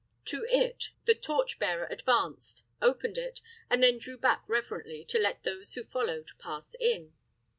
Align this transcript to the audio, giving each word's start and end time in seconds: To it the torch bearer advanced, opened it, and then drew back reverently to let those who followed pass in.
To 0.25 0.43
it 0.49 0.93
the 1.05 1.13
torch 1.13 1.59
bearer 1.59 1.85
advanced, 1.91 2.63
opened 2.81 3.19
it, 3.19 3.39
and 3.69 3.83
then 3.83 3.99
drew 3.99 4.17
back 4.17 4.43
reverently 4.47 5.05
to 5.05 5.19
let 5.19 5.43
those 5.43 5.75
who 5.75 5.83
followed 5.83 6.31
pass 6.39 6.75
in. 6.79 7.13